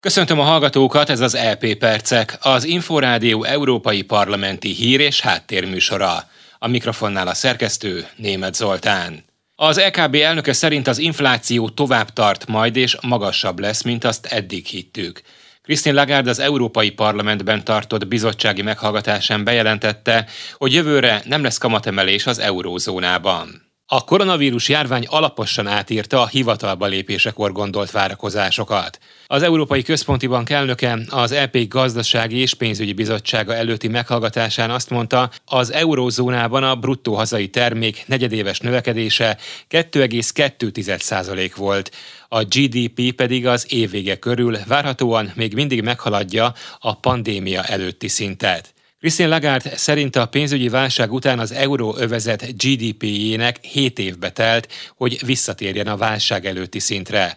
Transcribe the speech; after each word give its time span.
Köszöntöm 0.00 0.40
a 0.40 0.44
hallgatókat, 0.44 1.10
ez 1.10 1.20
az 1.20 1.34
EP 1.34 1.74
Percek, 1.74 2.38
az 2.40 2.64
Inforádió 2.64 3.44
Európai 3.44 4.02
Parlamenti 4.02 4.72
Hír 4.72 5.00
és 5.00 5.20
Háttérműsora. 5.20 6.28
A 6.58 6.68
mikrofonnál 6.68 7.28
a 7.28 7.34
szerkesztő 7.34 8.06
Német 8.16 8.54
Zoltán. 8.54 9.24
Az 9.54 9.78
EKB 9.78 10.14
elnöke 10.14 10.52
szerint 10.52 10.86
az 10.86 10.98
infláció 10.98 11.68
tovább 11.68 12.12
tart 12.12 12.46
majd 12.46 12.76
és 12.76 12.96
magasabb 13.02 13.58
lesz, 13.58 13.82
mint 13.82 14.04
azt 14.04 14.26
eddig 14.26 14.66
hittük. 14.66 15.20
Christine 15.62 15.94
Lagarde 15.94 16.30
az 16.30 16.38
Európai 16.38 16.90
Parlamentben 16.90 17.64
tartott 17.64 18.08
bizottsági 18.08 18.62
meghallgatásán 18.62 19.44
bejelentette, 19.44 20.26
hogy 20.54 20.72
jövőre 20.72 21.22
nem 21.24 21.42
lesz 21.42 21.58
kamatemelés 21.58 22.26
az 22.26 22.38
eurózónában. 22.38 23.72
A 23.86 24.04
koronavírus 24.04 24.68
járvány 24.68 25.06
alaposan 25.08 25.66
átírta 25.66 26.20
a 26.20 26.26
hivatalba 26.26 26.86
lépésekor 26.86 27.52
gondolt 27.52 27.90
várakozásokat. 27.90 28.98
Az 29.32 29.42
Európai 29.42 29.82
Központi 29.82 30.26
Bank 30.26 30.50
elnöke 30.50 30.98
az 31.08 31.32
EP 31.32 31.68
gazdasági 31.68 32.36
és 32.36 32.54
pénzügyi 32.54 32.92
bizottsága 32.92 33.54
előtti 33.54 33.88
meghallgatásán 33.88 34.70
azt 34.70 34.90
mondta, 34.90 35.30
az 35.44 35.72
eurózónában 35.72 36.62
a 36.62 36.74
bruttó 36.74 37.14
hazai 37.14 37.48
termék 37.48 38.04
negyedéves 38.06 38.58
növekedése 38.58 39.38
2,2% 39.70 41.50
volt. 41.56 41.90
A 42.28 42.42
GDP 42.42 43.12
pedig 43.12 43.46
az 43.46 43.66
évvége 43.68 44.16
körül 44.18 44.58
várhatóan 44.66 45.32
még 45.34 45.54
mindig 45.54 45.82
meghaladja 45.82 46.54
a 46.78 46.94
pandémia 46.94 47.62
előtti 47.62 48.08
szintet. 48.08 48.74
Christine 49.00 49.28
Lagarde 49.28 49.76
szerint 49.76 50.16
a 50.16 50.26
pénzügyi 50.26 50.68
válság 50.68 51.12
után 51.12 51.38
az 51.38 51.52
euróövezet 51.52 52.56
GDP-jének 52.56 53.64
7 53.64 53.98
évbe 53.98 54.30
telt, 54.30 54.68
hogy 54.96 55.26
visszatérjen 55.26 55.86
a 55.86 55.96
válság 55.96 56.46
előtti 56.46 56.78
szintre. 56.78 57.36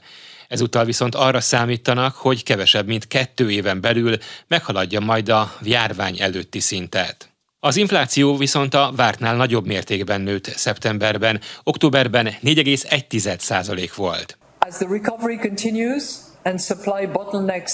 Ezúttal 0.53 0.85
viszont 0.85 1.15
arra 1.15 1.39
számítanak, 1.39 2.15
hogy 2.15 2.43
kevesebb, 2.43 2.87
mint 2.87 3.07
kettő 3.07 3.51
éven 3.51 3.81
belül 3.81 4.17
meghaladja 4.47 4.99
majd 4.99 5.29
a 5.29 5.53
járvány 5.61 6.21
előtti 6.21 6.59
szintet. 6.59 7.29
Az 7.59 7.75
infláció 7.75 8.37
viszont 8.37 8.73
a 8.73 8.91
vártnál 8.95 9.35
nagyobb 9.35 9.65
mértékben 9.65 10.21
nőtt 10.21 10.45
szeptemberben, 10.45 11.39
októberben 11.63 12.25
4,1% 12.25 13.89
volt. 13.95 14.37
As 14.59 14.75
the 14.75 14.87
recovery 14.89 15.37
continues 15.37 16.03
and 16.43 16.61
supply 16.61 17.05
bottlenecks 17.05 17.73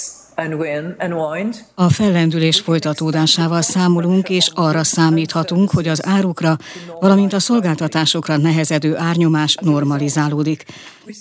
a 1.75 1.89
fellendülés 1.89 2.59
folytatódásával 2.59 3.61
számolunk, 3.61 4.29
és 4.29 4.49
arra 4.53 4.83
számíthatunk, 4.83 5.71
hogy 5.71 5.87
az 5.87 6.05
árukra, 6.05 6.57
valamint 6.99 7.33
a 7.33 7.39
szolgáltatásokra 7.39 8.37
nehezedő 8.37 8.97
árnyomás 8.97 9.55
normalizálódik. 9.61 10.65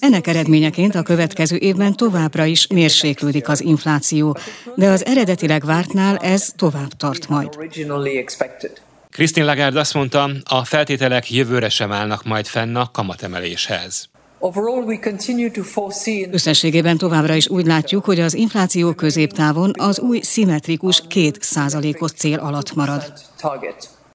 Ennek 0.00 0.26
eredményeként 0.26 0.94
a 0.94 1.02
következő 1.02 1.56
évben 1.56 1.96
továbbra 1.96 2.44
is 2.44 2.66
mérséklődik 2.66 3.48
az 3.48 3.60
infláció, 3.60 4.36
de 4.74 4.88
az 4.88 5.06
eredetileg 5.06 5.64
vártnál 5.64 6.16
ez 6.16 6.52
tovább 6.56 6.90
tart 6.96 7.28
majd. 7.28 7.48
Christine 9.10 9.46
Lagarde 9.46 9.80
azt 9.80 9.94
mondta, 9.94 10.30
a 10.44 10.64
feltételek 10.64 11.30
jövőre 11.30 11.68
sem 11.68 11.92
állnak 11.92 12.24
majd 12.24 12.46
fenn 12.46 12.76
a 12.76 12.90
kamatemeléshez. 12.90 14.08
Összességében 16.30 16.98
továbbra 16.98 17.34
is 17.34 17.48
úgy 17.48 17.66
látjuk, 17.66 18.04
hogy 18.04 18.20
az 18.20 18.34
infláció 18.34 18.92
középtávon 18.92 19.72
az 19.78 20.00
új 20.00 20.20
szimmetrikus 20.20 21.02
két 21.08 21.42
százalékos 21.42 22.10
cél 22.10 22.38
alatt 22.38 22.74
marad. 22.74 23.12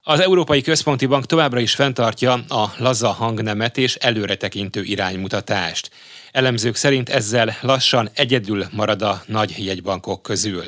Az 0.04 0.20
Európai 0.20 0.62
Központi 0.62 1.06
Bank 1.06 1.26
továbbra 1.26 1.60
is 1.60 1.76
fenntartja 1.76 2.34
a 2.34 2.74
laza 2.78 3.08
hangnemet 3.08 3.78
és 3.78 3.96
előretekintő 3.96 4.82
iránymutatást. 4.84 5.90
Elemzők 6.32 6.76
szerint 6.76 7.10
ezzel 7.10 7.56
lassan 7.62 8.10
egyedül 8.14 8.66
marad 8.72 9.02
a 9.02 9.22
nagy 9.28 9.66
jegybankok 9.66 10.22
közül. 10.22 10.64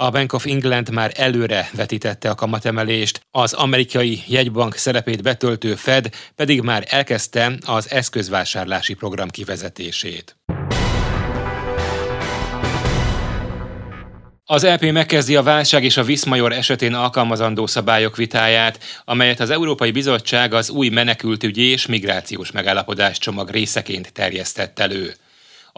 A 0.00 0.10
Bank 0.10 0.32
of 0.32 0.46
England 0.46 0.90
már 0.90 1.12
előre 1.16 1.70
vetítette 1.72 2.30
a 2.30 2.34
kamatemelést, 2.34 3.20
az 3.30 3.52
amerikai 3.52 4.22
jegybank 4.26 4.74
szerepét 4.74 5.22
betöltő 5.22 5.74
Fed 5.74 6.08
pedig 6.34 6.60
már 6.60 6.84
elkezdte 6.88 7.52
az 7.66 7.90
eszközvásárlási 7.90 8.94
program 8.94 9.28
kivezetését. 9.28 10.36
Az 14.44 14.64
LP 14.64 14.82
e 14.82 14.92
megkezdi 14.92 15.36
a 15.36 15.42
válság 15.42 15.84
és 15.84 15.96
a 15.96 16.04
Viszmajor 16.04 16.52
esetén 16.52 16.94
alkalmazandó 16.94 17.66
szabályok 17.66 18.16
vitáját, 18.16 18.78
amelyet 19.04 19.40
az 19.40 19.50
Európai 19.50 19.90
Bizottság 19.90 20.54
az 20.54 20.70
új 20.70 20.88
menekültügyi 20.88 21.64
és 21.70 21.86
migrációs 21.86 22.50
megállapodás 22.50 23.18
csomag 23.18 23.50
részeként 23.50 24.12
terjesztett 24.12 24.78
elő. 24.78 25.14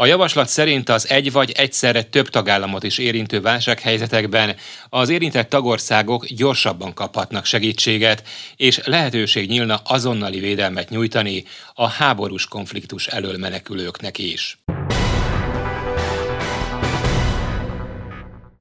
A 0.01 0.07
javaslat 0.07 0.49
szerint 0.49 0.89
az 0.89 1.09
egy 1.09 1.33
vagy 1.33 1.51
egyszerre 1.51 2.03
több 2.03 2.29
tagállamot 2.29 2.83
is 2.83 2.99
érintő 2.99 3.41
válsághelyzetekben 3.41 4.57
az 4.89 5.09
érintett 5.09 5.49
tagországok 5.49 6.27
gyorsabban 6.27 6.95
kaphatnak 6.95 7.45
segítséget, 7.45 8.23
és 8.57 8.81
lehetőség 8.85 9.49
nyílna 9.49 9.81
azonnali 9.85 10.39
védelmet 10.39 10.89
nyújtani 10.89 11.45
a 11.75 11.89
háborús 11.89 12.47
konfliktus 12.47 13.07
elől 13.07 13.37
menekülőknek 13.37 14.19
is. 14.19 14.60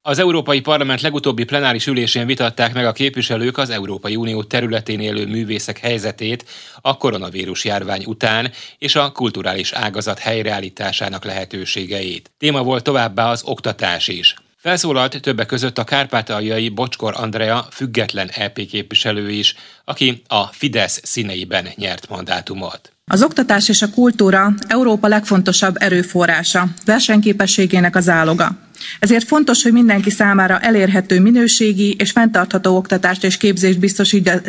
Az 0.02 0.18
Európai 0.18 0.60
Parlament 0.60 1.00
legutóbbi 1.00 1.44
plenáris 1.44 1.86
ülésén 1.86 2.26
vitatták 2.26 2.74
meg 2.74 2.86
a 2.86 2.92
képviselők 2.92 3.58
az 3.58 3.70
Európai 3.70 4.16
Unió 4.16 4.42
területén 4.42 5.00
élő 5.00 5.26
művészek 5.26 5.78
helyzetét 5.78 6.44
a 6.80 6.96
koronavírus 6.96 7.64
járvány 7.64 8.04
után 8.06 8.50
és 8.78 8.94
a 8.94 9.12
kulturális 9.12 9.72
ágazat 9.72 10.18
helyreállításának 10.18 11.24
lehetőségeit. 11.24 12.30
Téma 12.38 12.62
volt 12.62 12.82
továbbá 12.82 13.30
az 13.30 13.42
oktatás 13.44 14.08
is. 14.08 14.34
Felszólalt 14.56 15.20
többek 15.20 15.46
között 15.46 15.78
a 15.78 15.84
kárpátaljai 15.84 16.68
Bocskor 16.68 17.14
Andrea 17.16 17.66
független 17.70 18.28
EP 18.28 18.66
képviselő 18.66 19.30
is, 19.30 19.54
aki 19.84 20.22
a 20.26 20.44
Fidesz 20.44 21.00
színeiben 21.04 21.68
nyert 21.74 22.08
mandátumot. 22.08 22.92
Az 23.04 23.22
oktatás 23.22 23.68
és 23.68 23.82
a 23.82 23.90
kultúra 23.90 24.52
Európa 24.68 25.08
legfontosabb 25.08 25.74
erőforrása, 25.78 26.66
versenyképességének 26.84 27.96
az 27.96 28.08
áloga. 28.08 28.68
Ezért 28.98 29.26
fontos, 29.26 29.62
hogy 29.62 29.72
mindenki 29.72 30.10
számára 30.10 30.58
elérhető 30.58 31.20
minőségi 31.20 31.94
és 31.98 32.10
fenntartható 32.10 32.76
oktatást 32.76 33.24
és 33.24 33.36
képzést 33.36 33.78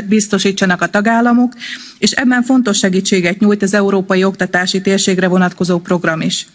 biztosítsanak 0.07 0.81
a 0.81 0.87
tagállamok, 0.87 1.53
és 1.97 2.11
ebben 2.11 2.43
fontos 2.43 2.77
segítséget 2.77 3.39
nyújt 3.39 3.63
az 3.63 3.73
Európai 3.73 4.23
Oktatási 4.23 4.81
Térségre 4.81 5.27
vonatkozó 5.27 5.79
program 5.79 6.21
is. 6.21 6.47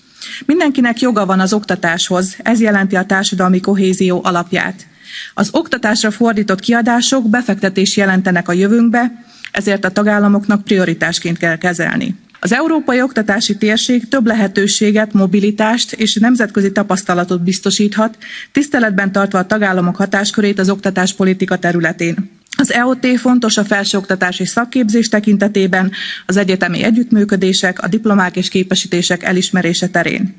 Mindenkinek 0.46 1.00
joga 1.00 1.26
van 1.26 1.40
az 1.40 1.52
oktatáshoz, 1.52 2.36
ez 2.42 2.60
jelenti 2.60 2.96
a 2.96 3.04
társadalmi 3.04 3.60
kohézió 3.60 4.20
alapját. 4.24 4.86
Az 5.34 5.48
oktatásra 5.52 6.10
fordított 6.10 6.60
kiadások 6.60 7.30
befektetés 7.30 7.96
jelentenek 7.96 8.48
a 8.48 8.52
jövőnkbe, 8.52 9.24
ezért 9.50 9.84
a 9.84 9.90
tagállamoknak 9.90 10.64
prioritásként 10.64 11.38
kell 11.38 11.58
kezelni. 11.58 12.14
Az 12.46 12.52
európai 12.52 13.02
oktatási 13.02 13.56
térség 13.56 14.08
több 14.08 14.26
lehetőséget, 14.26 15.12
mobilitást 15.12 15.92
és 15.92 16.14
nemzetközi 16.14 16.72
tapasztalatot 16.72 17.42
biztosíthat, 17.42 18.18
tiszteletben 18.52 19.12
tartva 19.12 19.38
a 19.38 19.46
tagállamok 19.46 19.96
hatáskörét 19.96 20.58
az 20.58 20.70
oktatáspolitika 20.70 21.58
területén. 21.58 22.35
Az 22.66 22.72
EOT 22.72 23.06
fontos 23.18 23.56
a 23.56 23.64
felsőoktatás 23.64 24.40
és 24.40 24.48
szakképzés 24.48 25.08
tekintetében, 25.08 25.92
az 26.26 26.36
egyetemi 26.36 26.82
együttműködések, 26.82 27.82
a 27.82 27.88
diplomák 27.88 28.36
és 28.36 28.48
képesítések 28.48 29.22
elismerése 29.22 29.88
terén. 29.88 30.34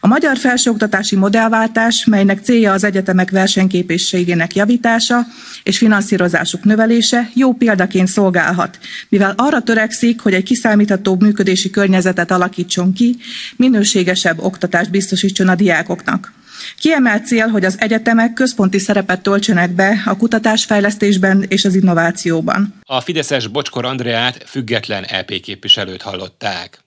A 0.00 0.06
magyar 0.06 0.36
felsőoktatási 0.36 1.16
modellváltás, 1.16 2.04
melynek 2.04 2.42
célja 2.42 2.72
az 2.72 2.84
egyetemek 2.84 3.30
versenyképességének 3.30 4.54
javítása 4.54 5.26
és 5.62 5.78
finanszírozásuk 5.78 6.64
növelése, 6.64 7.30
jó 7.34 7.52
példaként 7.52 8.08
szolgálhat, 8.08 8.78
mivel 9.08 9.34
arra 9.36 9.62
törekszik, 9.62 10.20
hogy 10.20 10.34
egy 10.34 10.44
kiszámíthatóbb 10.44 11.22
működési 11.22 11.70
környezetet 11.70 12.30
alakítson 12.30 12.92
ki, 12.92 13.16
minőségesebb 13.56 14.38
oktatást 14.38 14.90
biztosítson 14.90 15.48
a 15.48 15.54
diákoknak. 15.54 16.32
Kiemelt 16.78 17.26
cél, 17.26 17.46
hogy 17.46 17.64
az 17.64 17.80
egyetemek 17.80 18.32
központi 18.32 18.78
szerepet 18.78 19.20
töltsenek 19.20 19.70
be 19.70 20.02
a 20.06 20.16
kutatásfejlesztésben 20.16 21.44
és 21.48 21.64
az 21.64 21.74
innovációban. 21.74 22.74
A 22.84 23.00
Fideszes 23.00 23.46
Bocskor 23.46 23.84
Andreát 23.84 24.44
független 24.46 25.06
LP 25.20 25.40
képviselőt 25.40 26.02
hallották. 26.02 26.78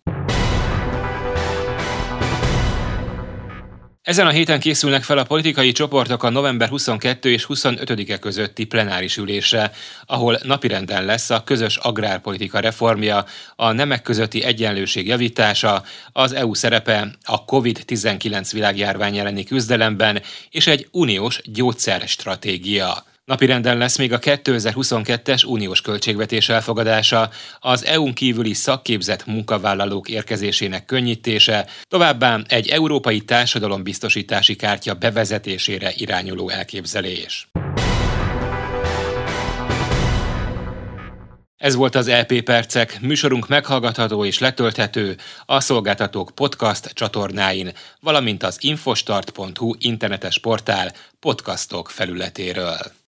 Ezen 4.06 4.28
a 4.28 4.30
héten 4.30 4.60
készülnek 4.60 5.04
fel 5.04 5.18
a 5.18 5.24
politikai 5.24 5.72
csoportok 5.72 6.24
a 6.24 6.30
november 6.30 6.70
22 6.70 7.32
és 7.32 7.46
25-e 7.50 8.20
közötti 8.20 8.66
plenáris 8.66 9.18
ülésre, 9.18 9.72
ahol 10.06 10.40
napirenden 10.44 11.06
lesz 11.06 11.30
a 11.30 11.44
közös 11.44 11.78
agrárpolitika 11.78 12.60
reformja, 12.60 13.26
a 13.56 13.72
nemek 13.72 14.02
közötti 14.02 14.44
egyenlőség 14.44 15.08
javítása, 15.08 15.84
az 16.12 16.34
EU 16.34 16.54
szerepe 16.54 17.16
a 17.24 17.46
COVID-19 17.46 18.50
világjárvány 18.52 19.18
elleni 19.18 19.44
küzdelemben 19.44 20.22
és 20.50 20.68
egy 20.68 20.88
uniós 20.92 21.42
gyógyszerstratégia. 21.44 23.04
Napirenden 23.26 23.78
lesz 23.78 23.98
még 23.98 24.14
a 24.14 24.20
2022-es 24.20 25.46
uniós 25.46 25.82
költségvetés 25.82 26.50
elfogadása, 26.50 27.30
az 27.60 27.86
EU-n 27.86 28.14
kívüli 28.14 28.54
szakképzett 28.54 29.26
munkavállalók 29.26 30.10
érkezésének 30.10 30.86
könnyítése, 30.86 31.68
továbbá 31.88 32.40
egy 32.48 32.68
európai 32.68 33.22
társadalombiztosítási 33.22 34.56
kártya 34.56 34.94
bevezetésére 34.94 35.92
irányuló 35.96 36.50
elképzelés. 36.50 37.48
Ez 41.58 41.76
volt 41.76 41.96
az 41.96 42.10
LP 42.10 42.32
e 42.32 42.42
Percek, 42.42 43.02
műsorunk 43.02 43.48
meghallgatható 43.48 44.26
és 44.26 44.40
letölthető 44.40 45.18
a 45.46 45.60
Szolgáltatók 45.60 46.32
podcast 46.36 46.88
csatornáin, 46.94 47.72
valamint 48.00 48.44
az 48.44 48.58
infostart.hu 48.62 49.74
internetes 49.80 50.40
portál 50.40 50.94
podcastok 51.20 51.90
felületéről. 51.90 53.04